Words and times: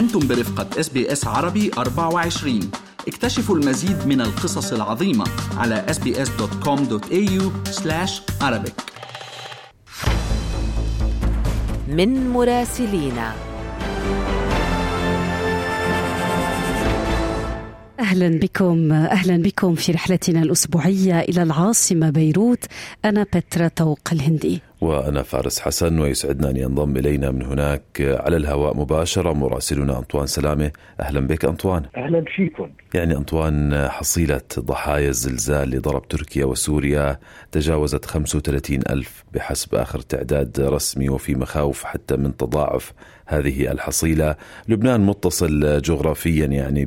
أنتم 0.00 0.28
برفقة 0.28 0.80
إس 0.80 0.88
بي 0.88 1.12
إس 1.12 1.26
عربي 1.26 1.70
24 1.78 2.70
اكتشفوا 3.08 3.56
المزيد 3.56 4.06
من 4.06 4.20
القصص 4.20 4.72
العظيمة 4.72 5.24
على 5.56 5.86
sbs.com.au 5.88 7.42
arabic. 8.42 8.72
من 11.88 12.30
مراسلينا 12.30 13.34
أهلا 18.00 18.28
بكم 18.28 18.92
أهلا 18.92 19.36
بكم 19.36 19.74
في 19.74 19.92
رحلتنا 19.92 20.42
الأسبوعية 20.42 21.20
إلى 21.20 21.42
العاصمة 21.42 22.10
بيروت. 22.10 22.64
أنا 23.04 23.22
بترا 23.22 23.68
توق 23.68 24.00
الهندي. 24.12 24.69
وأنا 24.80 25.22
فارس 25.22 25.60
حسن 25.60 25.98
ويسعدنا 25.98 26.50
أن 26.50 26.56
ينضم 26.56 26.96
إلينا 26.96 27.30
من 27.30 27.42
هناك 27.42 27.82
على 28.00 28.36
الهواء 28.36 28.76
مباشرة 28.76 29.32
مراسلنا 29.32 29.98
أنطوان 29.98 30.26
سلامة. 30.26 30.70
أهلا 31.00 31.20
بك 31.20 31.44
أنطوان. 31.44 31.82
أهلا 31.96 32.24
فيكم. 32.36 32.70
يعني 32.94 33.16
أنطوان 33.16 33.88
حصيلة 33.88 34.40
ضحايا 34.58 35.08
الزلزال 35.08 35.62
اللي 35.62 35.78
ضرب 35.78 36.08
تركيا 36.08 36.44
وسوريا 36.44 37.18
تجاوزت 37.52 38.04
35 38.04 38.80
ألف 38.90 39.24
بحسب 39.34 39.74
آخر 39.74 40.00
تعداد 40.00 40.60
رسمي 40.60 41.08
وفي 41.08 41.34
مخاوف 41.34 41.84
حتى 41.84 42.16
من 42.16 42.36
تضاعف 42.36 42.92
هذه 43.26 43.72
الحصيلة. 43.72 44.36
لبنان 44.68 45.00
متصل 45.00 45.82
جغرافيا 45.82 46.46
يعني 46.46 46.84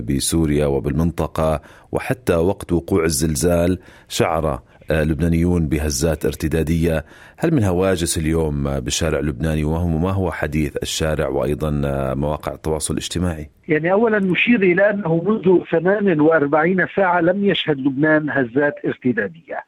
بسوريا 0.00 0.66
وبالمنطقة 0.66 1.60
وحتى 1.92 2.34
وقت 2.34 2.72
وقوع 2.72 3.04
الزلزال 3.04 3.78
شعر 4.08 4.62
لبنانيون 4.90 5.68
بهزات 5.68 6.26
ارتدادية. 6.26 7.04
هل 7.36 7.54
من 7.54 7.64
هواجس 7.64 8.18
اليوم 8.18 8.80
بالشارع 8.80 9.18
اللبناني 9.18 9.64
وما 9.64 10.10
هو 10.10 10.30
حديث 10.30 10.76
الشارع 10.82 11.28
وأيضا 11.28 11.70
مواقع 12.14 12.52
التواصل 12.54 12.94
الاجتماعي؟ 12.94 13.57
يعني 13.68 13.92
اولا 13.92 14.18
نشير 14.18 14.62
إلى 14.62 14.90
أنه 14.90 15.22
منذ 15.26 15.64
48 15.70 16.86
ساعة 16.96 17.20
لم 17.20 17.44
يشهد 17.44 17.78
لبنان 17.80 18.30
هزات 18.30 18.74
ارتدادية. 18.86 19.58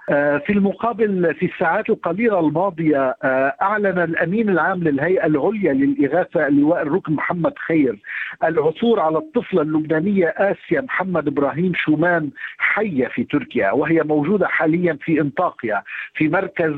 في 0.47 0.51
المقابل 0.51 1.35
في 1.35 1.47
الساعات 1.47 1.91
القليلة 1.91 2.41
الماضية 2.41 3.17
أعلن 3.63 3.99
الأمين 3.99 4.49
العام 4.49 4.83
للهيئة 4.85 5.27
العليا 5.27 5.73
للإغاثة 5.73 6.47
اللواء 6.47 6.83
الركن 6.83 7.13
محمد 7.13 7.53
خير 7.59 7.99
العثور 8.45 9.01
على 9.01 9.19
الطفلة 9.19 9.63
اللبنانية 9.63 10.35
آسيا 10.37 10.81
محمد 10.81 11.27
إبراهيم 11.27 11.73
شومان 11.75 12.31
حية 12.59 13.09
في 13.09 13.25
تركيا 13.25 13.71
وهي 13.73 14.03
موجودة 14.03 14.47
حاليا 14.47 14.99
في 15.05 15.21
إنطاقيا 15.21 15.83
في 16.15 16.29
مركز 16.29 16.73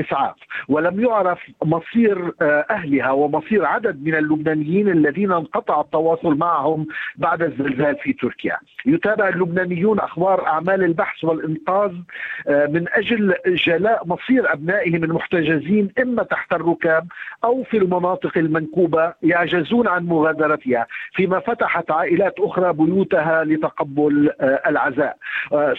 إسعاف 0.00 0.36
ولم 0.68 1.00
يعرف 1.00 1.38
مصير 1.64 2.32
أهلها 2.70 3.10
ومصير 3.10 3.64
عدد 3.64 4.04
من 4.04 4.14
اللبنانيين 4.14 4.88
الذين 4.88 5.32
انقطع 5.32 5.80
التواصل 5.80 6.31
معهم 6.34 6.86
بعد 7.16 7.42
الزلزال 7.42 7.96
في 7.96 8.12
تركيا. 8.12 8.56
يتابع 8.86 9.28
اللبنانيون 9.28 9.98
أخبار 9.98 10.46
أعمال 10.46 10.84
البحث 10.84 11.24
والإنقاذ 11.24 11.92
من 12.48 12.86
أجل 12.92 13.34
جلاء 13.46 14.06
مصير 14.06 14.52
أبنائهم 14.52 15.04
المحتجزين 15.04 15.92
إما 16.02 16.22
تحت 16.22 16.52
الركام 16.52 17.08
أو 17.44 17.62
في 17.62 17.76
المناطق 17.76 18.38
المنكوبة 18.38 19.14
يعجزون 19.22 19.88
عن 19.88 20.06
مغادرتها 20.06 20.86
فيما 21.12 21.40
فتحت 21.40 21.90
عائلات 21.90 22.34
أخرى 22.38 22.72
بيوتها 22.72 23.44
لتقبل 23.44 24.30
العزاء. 24.40 25.16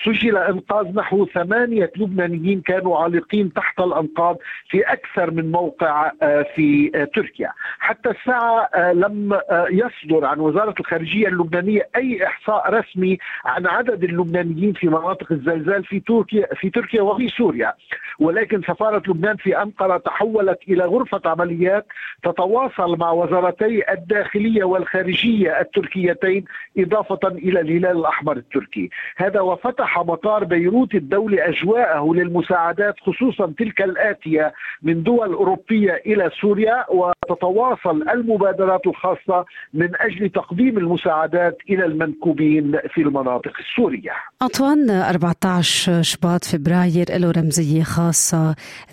سجل 0.06 0.38
إنقاذ 0.38 0.96
نحو 0.96 1.26
ثمانية 1.26 1.92
لبنانيين 1.98 2.62
كانوا 2.62 2.98
عالقين 2.98 3.54
تحت 3.54 3.80
الأنقاض 3.80 4.38
في 4.70 4.82
أكثر 4.82 5.32
من 5.32 5.52
موقع 5.52 6.12
في 6.56 6.90
تركيا. 7.16 7.52
حتى 7.80 8.10
الساعة 8.10 8.70
لم 8.94 9.40
يصدر 9.70 10.26
عن 10.26 10.40
وزارة 10.44 10.76
الخارجية 10.80 11.28
اللبنانية 11.28 11.90
أي 11.96 12.28
إحصاء 12.28 12.74
رسمي 12.74 13.18
عن 13.46 13.68
عدد 13.68 14.04
اللبنانيين 14.04 14.74
في 14.74 14.88
مناطق 14.88 15.32
الزلزال 15.32 15.84
في 15.84 16.00
تركيا 16.00 16.48
في 16.56 16.70
تركيا 16.70 17.02
وفي 17.02 17.28
سوريا. 17.28 17.74
ولكن 18.20 18.62
سفارة 18.62 19.04
لبنان 19.08 19.36
في 19.36 19.62
أنقرة 19.62 19.98
تحولت 19.98 20.60
إلى 20.70 20.86
غرفة 20.86 21.22
عمليات 21.26 21.86
تتواصل 22.24 22.98
مع 22.98 23.12
وزارتي 23.12 23.92
الداخلية 23.92 24.64
والخارجية 24.64 25.60
التركيتين 25.60 26.46
إضافة 26.78 27.28
إلى 27.28 27.60
الهلال 27.60 27.98
الأحمر 27.98 28.38
التركي. 28.38 28.90
هذا 29.18 29.40
وفتح 29.42 30.00
مطار 30.00 30.44
بيروت 30.44 30.96
الدولي 30.96 31.50
أجواءه 31.50 32.14
للمساعدات 32.14 32.96
خصوصا 33.00 33.54
تلك 33.58 33.82
الآتية 33.82 34.54
من 34.82 35.04
دول 35.04 35.34
أوروبية 35.34 36.02
إلى 36.06 36.32
سوريا 36.42 36.86
وتتواصل 36.90 38.10
المبادرات 38.10 38.88
الخاصة 38.88 39.46
من 39.74 39.90
أجل 39.96 40.30
تقديم 40.30 40.78
المساعدات 40.78 41.58
إلى 41.70 41.86
المنكوبين 41.86 42.80
في 42.94 43.02
المناطق 43.02 43.54
السورية. 43.60 44.12
أنطوان 44.42 44.90
14 44.90 46.02
شباط 46.02 46.44
فبراير 46.44 47.06
له 47.10 47.32
رمزية 47.32 47.84
خاصة. 47.84 48.03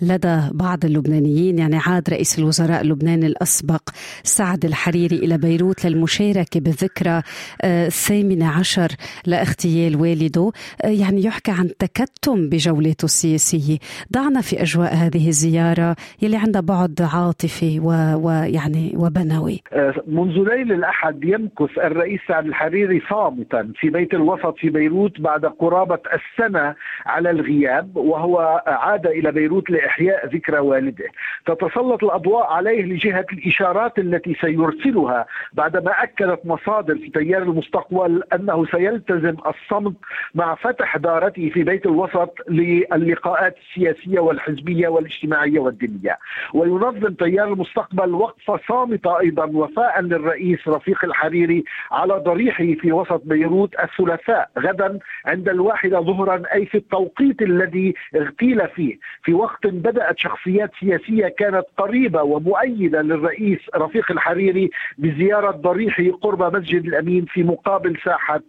لدى 0.01 0.41
بعض 0.53 0.85
اللبنانيين 0.85 1.59
يعني 1.59 1.77
عاد 1.77 2.09
رئيس 2.09 2.39
الوزراء 2.39 2.81
اللبناني 2.81 3.25
الأسبق 3.27 3.81
سعد 4.23 4.65
الحريري 4.65 5.15
إلى 5.15 5.37
بيروت 5.37 5.85
للمشاركة 5.85 6.59
بالذكرى 6.59 7.21
الثامنة 7.63 8.47
عشر 8.59 8.87
لاغتيال 9.25 10.01
والده. 10.01 10.51
يعني 10.83 11.23
يحكى 11.23 11.51
عن 11.51 11.69
تكتم 11.79 12.49
بجولته 12.49 13.05
السياسية. 13.05 13.77
ضعنا 14.13 14.41
في 14.41 14.61
أجواء 14.61 14.95
هذه 14.95 15.27
الزيارة 15.27 15.95
يلي 16.21 16.37
عندها 16.37 16.61
بعد 16.61 17.01
عاطفي 17.13 17.79
ويعني 18.23 18.93
وبنوي. 18.97 19.61
منذ 20.07 20.33
ليل 20.33 20.71
الأحد 20.71 21.23
يمكث 21.23 21.77
الرئيس 21.77 22.19
سعد 22.27 22.45
الحريري 22.45 23.01
صامتا 23.09 23.71
في 23.79 23.89
بيت 23.89 24.13
الوسط 24.13 24.55
في 24.57 24.69
بيروت 24.69 25.21
بعد 25.21 25.45
قرابة 25.45 25.99
السنة 26.13 26.75
على 27.05 27.29
الغياب 27.29 27.95
وهو 27.95 28.63
عاد 28.67 29.00
إلى 29.09 29.31
بيروت 29.31 29.69
لإحياء 29.69 30.27
ذكرى 30.27 30.59
والده. 30.59 31.05
تتسلط 31.45 32.03
الأضواء 32.03 32.47
عليه 32.47 32.83
لجهة 32.83 33.25
الإشارات 33.33 33.99
التي 33.99 34.37
سيرسلها 34.41 35.25
بعدما 35.53 35.91
أكدت 36.03 36.45
مصادر 36.45 36.95
في 36.95 37.09
تيار 37.09 37.41
المستقبل 37.41 38.23
أنه 38.33 38.65
سيلتزم 38.65 39.35
الصمت 39.47 39.95
مع 40.35 40.55
فتح 40.55 40.97
دارته 40.97 41.49
في 41.49 41.63
بيت 41.63 41.85
الوسط 41.85 42.33
للقاءات 42.49 43.55
السياسية 43.57 44.19
والحزبية 44.19 44.87
والاجتماعية 44.87 45.59
والدينية. 45.59 46.17
وينظم 46.53 47.13
تيار 47.13 47.53
المستقبل 47.53 48.13
وقفة 48.13 48.59
صامتة 48.67 49.19
أيضا 49.19 49.45
وفاء 49.45 50.01
للرئيس 50.01 50.67
رفيق 50.67 51.05
الحريري 51.05 51.63
على 51.91 52.13
ضريحه 52.13 52.73
في 52.81 52.91
وسط 52.91 53.21
بيروت 53.25 53.75
الثلاثاء 53.79 54.49
غدا 54.59 54.99
عند 55.25 55.49
الواحدة 55.49 55.99
ظهرا 56.01 56.43
أي 56.53 56.65
في 56.65 56.77
التوقيت 56.77 57.41
الذي 57.41 57.93
اغتيل 58.15 58.67
فيه. 58.67 58.90
في 59.23 59.33
وقت 59.33 59.67
بدأت 59.67 60.17
شخصيات 60.19 60.71
سياسية 60.79 61.27
كانت 61.27 61.63
قريبة 61.77 62.23
ومؤيدة 62.23 63.01
للرئيس 63.01 63.59
رفيق 63.75 64.11
الحريري 64.11 64.69
بزيارة 64.97 65.51
ضريحه 65.51 66.03
قرب 66.21 66.55
مسجد 66.55 66.85
الأمين 66.85 67.25
في 67.25 67.43
مقابل 67.43 67.97
ساحة 68.05 68.41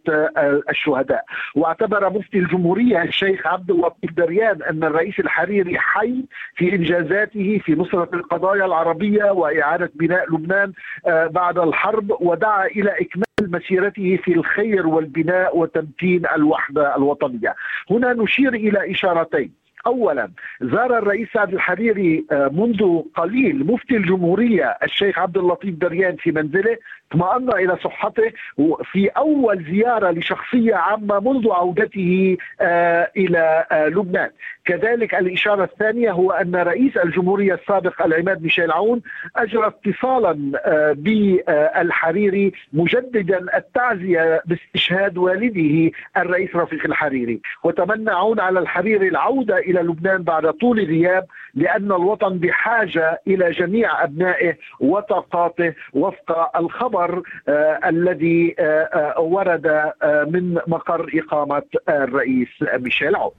الشهداء. 0.71 1.25
واعتبر 1.55 2.11
مفتي 2.11 2.39
الجمهورية 2.39 3.03
الشيخ 3.03 3.47
عبد 3.47 3.71
اللطيف 3.71 4.13
دريان 4.13 4.63
أن 4.63 4.85
الرئيس 4.85 5.21
الحريري 5.21 5.79
حي 5.79 6.25
في 6.55 6.75
إنجازاته 6.75 7.61
في 7.65 7.73
نصرة 7.73 8.09
القضايا 8.15 8.65
العربية 8.65 9.25
وإعادة 9.31 9.91
بناء 9.95 10.35
لبنان 10.35 10.73
بعد 11.07 11.59
الحرب 11.59 12.17
ودعا 12.21 12.67
إلى 12.67 12.91
إكمال 12.91 13.23
مسيرته 13.41 14.19
في 14.25 14.33
الخير 14.35 14.87
والبناء 14.87 15.59
وتمكين 15.59 16.23
الوحدة 16.37 16.97
الوطنية. 16.97 17.55
هنا 17.91 18.13
نشير 18.13 18.55
إلى 18.55 18.91
إشارتين. 18.91 19.62
اولا 19.87 20.31
زار 20.61 20.99
الرئيس 20.99 21.29
سعد 21.35 21.53
الحريري 21.55 22.25
منذ 22.33 23.03
قليل 23.15 23.67
مفتي 23.67 23.97
الجمهورية 23.97 24.77
الشيخ 24.83 25.19
عبد 25.19 25.37
اللطيف 25.39 25.75
دريان 25.75 26.17
في 26.17 26.33
منزله 26.33 26.77
اطمأن 27.13 27.53
إلى 27.53 27.77
صحته 27.85 28.33
في 28.93 29.09
أول 29.09 29.65
زيارة 29.65 30.11
لشخصية 30.11 30.75
عامة 30.75 31.21
منذ 31.21 31.51
عودته 31.51 32.37
إلى 33.17 33.65
لبنان. 33.73 34.31
كذلك 34.65 35.15
الإشارة 35.15 35.65
الثانية 35.65 36.11
هو 36.11 36.31
أن 36.31 36.57
رئيس 36.57 36.97
الجمهورية 36.97 37.55
السابق 37.55 38.03
العماد 38.03 38.43
ميشيل 38.43 38.73
عون 38.73 39.03
أجرى 39.37 39.67
اتصالا 39.67 40.33
بالحريري 40.93 42.53
مجددا 42.73 43.57
التعزية 43.57 44.43
باستشهاد 44.47 45.19
والده 45.19 45.91
الرئيس 46.17 46.57
رفيق 46.57 46.85
الحريري. 46.87 47.41
وتمنى 47.65 48.11
عون 48.11 48.41
على 48.41 48.59
الحريري 48.59 49.09
العودة 49.09 49.59
إلى 49.59 49.81
لبنان 49.81 50.23
بعد 50.23 50.51
طول 50.53 50.85
غياب 50.85 51.27
لأن 51.55 51.87
الوطن 51.93 52.39
بحاجة 52.39 53.21
إلى 53.27 53.51
جميع 53.51 54.05
أبنائه 54.05 54.57
وطاقاته 54.81 55.75
وفق 55.93 56.57
الخبر 56.57 57.02
آه 57.49 57.81
الذي 57.89 58.55
آه 58.59 59.21
ورد 59.21 59.67
آه 59.67 60.25
من 60.25 60.55
مقر 60.67 61.11
إقامة 61.15 61.63
الرئيس 61.89 62.49
ميشيل 62.79 63.17
عون. 63.17 63.33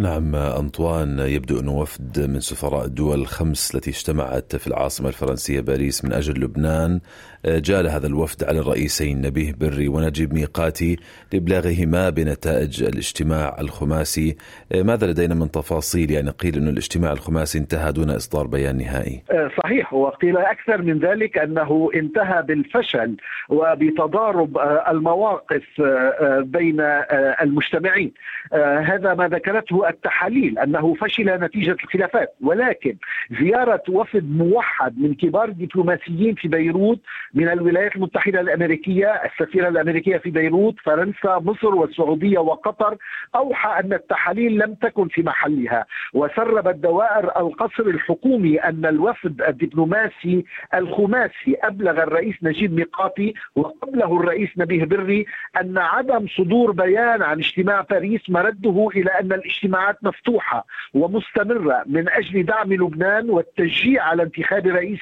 نعم 0.00 0.34
أنطوان 0.34 1.18
يبدو 1.18 1.60
أنه 1.60 1.78
وفد 1.78 2.30
من 2.30 2.40
سفراء 2.40 2.84
الدول 2.84 3.20
الخمس 3.20 3.74
التي 3.74 3.90
اجتمعت 3.90 4.56
في 4.56 4.66
العاصمة 4.66 5.08
الفرنسية 5.08 5.60
باريس 5.60 6.04
من 6.04 6.12
أجل 6.12 6.40
لبنان. 6.40 7.00
جال 7.46 7.88
هذا 7.88 8.06
الوفد 8.06 8.44
على 8.44 8.58
الرئيسين 8.58 9.20
نبيه 9.20 9.52
بري 9.52 9.88
ونجيب 9.88 10.34
ميقاتي 10.34 10.96
لإبلاغهما 11.32 12.10
بنتائج 12.10 12.82
الاجتماع 12.82 13.56
الخماسي. 13.60 14.36
ماذا 14.74 15.06
لدينا 15.06 15.34
من 15.34 15.50
تفاصيل؟ 15.50 16.10
يعني 16.10 16.30
قيل 16.30 16.56
أن 16.56 16.68
الاجتماع 16.68 17.12
الخماسي 17.12 17.58
انتهى 17.58 17.92
دون 17.92 18.10
إصدار 18.10 18.46
بيان 18.46 18.76
نهائي. 18.76 19.22
آه، 19.30 19.50
صحيح. 19.62 19.94
وقيل 19.94 20.36
أكثر 20.36 20.82
من 20.82 20.98
ذلك 20.98 21.38
أنه 21.38 21.90
انتهى 21.94 22.42
بالفشل 22.42 23.16
وبتضارب 23.48 24.58
آه، 24.58 24.90
المواقف 24.90 25.64
آه، 25.80 26.40
بين 26.40 26.80
المجتمعين. 27.42 28.12
هذا 28.84 29.14
ما 29.14 29.28
ذكرته 29.28 29.87
التحاليل 29.88 30.58
أنه 30.58 30.94
فشل 30.94 31.24
نتيجة 31.44 31.76
الخلافات 31.84 32.34
ولكن 32.40 32.96
زيارة 33.40 33.82
وفد 33.88 34.30
موحد 34.30 34.98
من 34.98 35.14
كبار 35.14 35.48
الدبلوماسيين 35.48 36.34
في 36.34 36.48
بيروت 36.48 37.00
من 37.34 37.48
الولايات 37.48 37.96
المتحدة 37.96 38.40
الأمريكية 38.40 39.08
السفيرة 39.08 39.68
الأمريكية 39.68 40.16
في 40.16 40.30
بيروت 40.30 40.74
فرنسا 40.84 41.38
مصر 41.38 41.74
والسعودية 41.74 42.38
وقطر 42.38 42.96
أوحى 43.34 43.80
أن 43.80 43.92
التحاليل 43.92 44.58
لم 44.58 44.74
تكن 44.74 45.08
في 45.08 45.22
محلها 45.22 45.86
وسربت 46.14 46.74
دوائر 46.74 47.40
القصر 47.40 47.82
الحكومي 47.82 48.56
أن 48.58 48.86
الوفد 48.86 49.42
الدبلوماسي 49.42 50.44
الخماسي 50.74 51.56
أبلغ 51.62 52.02
الرئيس 52.02 52.34
نجيب 52.42 52.72
ميقاتي 52.72 53.34
وقبله 53.56 54.16
الرئيس 54.20 54.48
نبيه 54.56 54.84
بري 54.84 55.26
أن 55.60 55.78
عدم 55.78 56.26
صدور 56.36 56.72
بيان 56.72 57.22
عن 57.22 57.38
اجتماع 57.38 57.80
باريس 57.80 58.30
مرده 58.30 58.88
إلى 58.96 59.10
أن 59.10 59.32
الاجتماعات 59.78 59.98
مفتوحة 60.02 60.66
ومستمرة 60.94 61.82
من 61.86 62.08
أجل 62.08 62.42
دعم 62.42 62.72
لبنان 62.72 63.30
والتشجيع 63.30 64.02
على 64.02 64.22
انتخاب 64.22 64.66
رئيس 64.66 65.00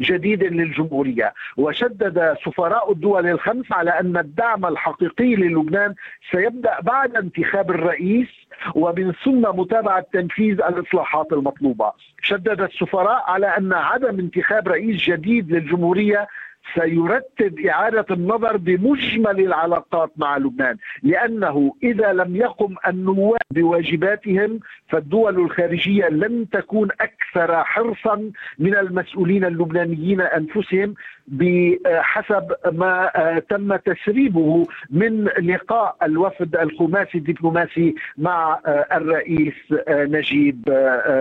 جديد 0.00 0.42
للجمهورية 0.44 1.34
وشدد 1.56 2.36
سفراء 2.44 2.92
الدول 2.92 3.26
الخمس 3.26 3.72
على 3.72 3.90
أن 3.90 4.16
الدعم 4.16 4.66
الحقيقي 4.66 5.34
للبنان 5.34 5.94
سيبدأ 6.30 6.80
بعد 6.80 7.16
انتخاب 7.16 7.70
الرئيس 7.70 8.28
ومن 8.74 9.12
ثم 9.24 9.42
متابعة 9.60 10.04
تنفيذ 10.12 10.60
الإصلاحات 10.62 11.32
المطلوبة. 11.32 11.92
شدد 12.22 12.60
السفراء 12.60 13.24
على 13.30 13.46
أن 13.46 13.72
عدم 13.72 14.18
انتخاب 14.18 14.68
رئيس 14.68 14.96
جديد 14.96 15.52
للجمهورية 15.52 16.28
سيرتب 16.74 17.58
إعادة 17.60 18.06
النظر 18.10 18.56
بمجمل 18.56 19.40
العلاقات 19.40 20.10
مع 20.16 20.36
لبنان 20.36 20.76
لأنه 21.02 21.74
إذا 21.82 22.12
لم 22.12 22.36
يقم 22.36 22.74
النواب 22.86 23.40
بواجباتهم 23.50 24.60
فالدول 24.88 25.40
الخارجية 25.40 26.08
لن 26.08 26.46
تكون 26.52 26.88
أكثر 27.00 27.64
حرصا 27.64 28.30
من 28.58 28.74
المسؤولين 28.76 29.44
اللبنانيين 29.44 30.20
أنفسهم. 30.20 30.94
بحسب 31.30 32.52
ما 32.72 33.10
تم 33.48 33.76
تسريبه 33.76 34.66
من 34.90 35.24
لقاء 35.24 35.96
الوفد 36.02 36.56
الخماسي 36.56 37.18
الدبلوماسي 37.18 37.94
مع 38.18 38.60
الرئيس 38.92 39.54
نجيب 39.88 40.62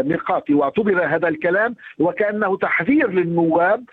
ميقاتي. 0.05 0.53
واعتبر 0.53 1.05
هذا 1.05 1.27
الكلام 1.27 1.75
وكأنه 1.99 2.57
تحذير 2.57 3.09
للنواب 3.11 3.83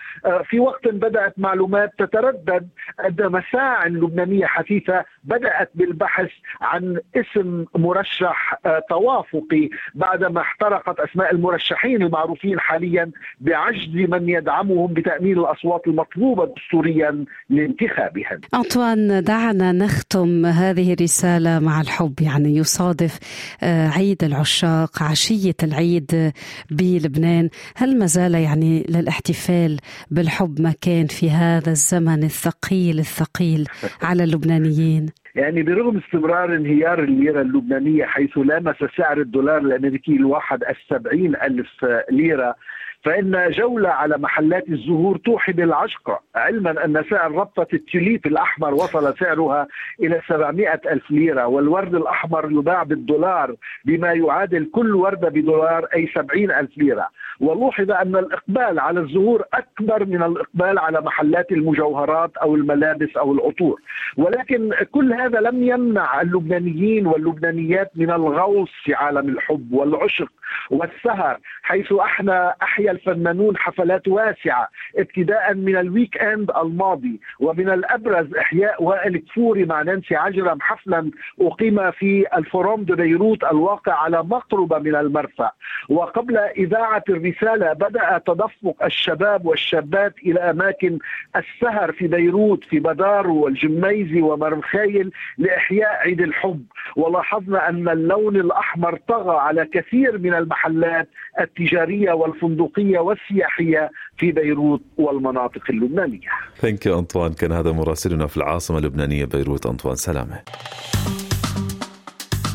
في 0.44 0.60
وقت 0.60 0.88
بدأت 0.88 1.34
معلومات 1.38 1.92
تتردد 1.98 2.68
أن 3.06 3.16
مساع 3.32 3.86
لبنانية 3.86 4.46
حثيثة 4.46 5.04
بدأت 5.24 5.70
بالبحث 5.74 6.30
عن 6.60 7.00
اسم 7.16 7.64
مرشح 7.76 8.54
توافقي 8.88 9.68
بعدما 9.94 10.40
احترقت 10.40 11.00
أسماء 11.00 11.34
المرشحين 11.34 12.02
المعروفين 12.02 12.60
حاليا 12.60 13.10
بعجز 13.40 13.88
من 13.96 14.28
يدعمهم 14.28 14.86
بتأمين 14.94 15.38
الأصوات 15.38 15.82
المطلوبة 16.04 16.54
دستوريا 16.56 17.24
لانتخابهم 17.50 18.40
أنطوان 18.54 19.22
دعنا 19.22 19.72
نختم 19.72 20.46
هذه 20.46 20.92
الرسالة 20.92 21.58
مع 21.58 21.80
الحب. 21.80 22.14
يعني 22.20 22.56
يصادف 22.56 23.18
آه، 23.62 23.88
عيد 23.88 24.24
العشاق 24.24 25.02
عشية 25.02 25.54
العيد 25.62 26.32
بلبنان. 26.70 27.48
هل 27.76 27.98
ما 27.98 28.06
زال 28.06 28.34
يعني 28.34 28.86
للاحتفال 28.88 29.78
بالحب 30.10 30.60
مكان 30.60 31.06
في 31.06 31.30
هذا 31.30 31.70
الزمن 31.70 32.22
الثقيل 32.22 32.98
الثقيل 32.98 33.64
على 34.08 34.24
اللبنانيين؟ 34.24 35.06
يعني 35.34 35.62
برغم 35.62 35.98
استمرار 35.98 36.56
انهيار 36.56 37.04
الليرة 37.04 37.40
اللبنانية 37.40 38.04
حيث 38.04 38.38
لامس 38.38 38.76
سعر 38.96 39.20
الدولار 39.20 39.58
الأمريكي 39.58 40.12
الواحد 40.12 40.64
السبعين 40.64 41.36
ألف 41.36 41.86
ليرة 42.10 42.56
فإن 43.04 43.50
جولة 43.50 43.88
على 43.88 44.18
محلات 44.18 44.68
الزهور 44.68 45.16
توحي 45.16 45.52
بالعشقة 45.52 46.20
علما 46.34 46.84
أن 46.84 47.04
سعر 47.10 47.32
ربطة 47.32 47.66
التوليب 47.74 48.26
الأحمر 48.26 48.74
وصل 48.74 49.14
سعرها 49.18 49.66
إلى 50.00 50.20
700 50.28 50.80
ألف 50.90 51.10
ليرة 51.10 51.46
والورد 51.46 51.94
الأحمر 51.94 52.52
يباع 52.52 52.82
بالدولار 52.82 53.54
بما 53.84 54.12
يعادل 54.12 54.70
كل 54.72 54.94
وردة 54.94 55.28
بدولار 55.28 55.84
أي 55.94 56.08
70 56.14 56.50
ألف 56.50 56.78
ليرة. 56.78 57.08
ولوحظ 57.40 57.90
أن 57.90 58.16
الإقبال 58.16 58.80
على 58.80 59.00
الزهور 59.00 59.44
أكبر 59.54 60.04
من 60.04 60.22
الإقبال 60.22 60.78
على 60.78 61.00
محلات 61.00 61.52
المجوهرات 61.52 62.36
أو 62.36 62.54
الملابس 62.54 63.16
أو 63.16 63.32
العطور. 63.32 63.80
ولكن 64.16 64.70
كل 64.92 65.12
هذا 65.12 65.40
لم 65.40 65.62
يمنع 65.62 66.20
اللبنانيين 66.20 67.06
واللبنانيات 67.06 67.90
من 67.94 68.10
الغوص 68.10 68.70
في 68.84 68.94
عالم 68.94 69.28
الحب 69.28 69.72
والعشق 69.72 70.28
والسهر 70.70 71.38
حيث 71.62 71.92
إحنا 71.92 72.54
أحيا 72.62 72.93
الفنانون 72.94 73.56
حفلات 73.56 74.08
واسعة 74.08 74.68
ابتداء 74.98 75.54
من 75.54 75.76
ال 75.76 76.22
weekend 76.22 76.50
الماضي 76.50 77.20
ومن 77.40 77.68
الأبرز 77.70 78.34
إحياء 78.34 78.82
وائل 78.82 79.16
كفوري 79.16 79.64
مع 79.64 79.82
نانسي 79.82 80.16
عجرم 80.16 80.58
حفلا 80.60 81.10
أقيم 81.40 81.90
في 81.90 82.26
الفوروم 82.36 82.82
دو 82.84 82.94
بيروت 82.96 83.44
الواقع 83.44 83.92
على 83.92 84.22
مقربه 84.22 84.78
من 84.78 84.94
المرفأ. 84.96 85.50
وقبل 85.88 86.36
إذاعة 86.38 87.04
الرسالة 87.08 87.72
بدأ 87.72 88.18
تدفق 88.26 88.84
الشباب 88.84 89.46
والشابات 89.46 90.14
إلى 90.26 90.40
أماكن 90.40 90.98
السهر 91.36 91.92
في 91.92 92.06
بيروت 92.06 92.64
في 92.64 92.78
بدارو 92.80 93.44
والجميزي 93.44 94.22
ومرمخايل 94.22 95.10
لإحياء 95.38 95.90
عيد 95.94 96.20
الحب. 96.20 96.64
ولاحظنا 96.96 97.68
أن 97.68 97.88
اللون 97.88 98.36
الأحمر 98.36 98.98
طغى 99.08 99.36
على 99.36 99.64
كثير 99.66 100.18
من 100.18 100.34
المحلات 100.34 101.08
التجارية 101.40 102.12
والفندقية 102.12 102.98
والسياحية 102.98 103.90
في 104.18 104.32
بيروت 104.32 104.82
والمناطق 104.96 105.62
اللبنانية. 105.70 106.28
thank 106.56 106.86
you 106.86 106.98
أنطوان 106.98 107.32
كان 107.32 107.52
هذا 107.52 107.72
مراسلنا 107.72 108.26
في 108.26 108.36
العاصمة 108.36 108.78
اللبنانية 108.78 109.24
بيروت 109.24 109.66
أنطوان 109.66 109.96
سلامة. 109.96 110.40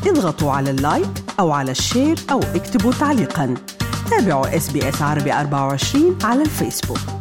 اضغطوا 0.08 0.52
على 0.52 0.72
ال 0.72 0.79
like 0.79 1.10
أو 1.40 1.52
على 1.52 1.72
ال 1.72 1.79
share 1.79 2.16
أو 2.32 2.40
اكتبوا 2.40 2.92
تعليقا. 2.92 3.56
تابعوا 4.10 4.56
إس 4.56 4.72
بي 4.72 4.90
إس 4.90 5.02
عربي 5.02 5.34
24 5.34 6.18
على 6.24 6.42
الفيسبوك. 6.42 7.19